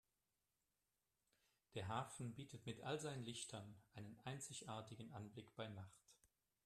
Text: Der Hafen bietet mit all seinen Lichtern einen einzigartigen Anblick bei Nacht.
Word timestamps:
Der 1.75 1.87
Hafen 1.87 2.33
bietet 2.33 2.65
mit 2.65 2.81
all 2.81 2.99
seinen 2.99 3.23
Lichtern 3.23 3.79
einen 3.93 4.19
einzigartigen 4.25 5.11
Anblick 5.11 5.55
bei 5.55 5.67
Nacht. 5.67 6.09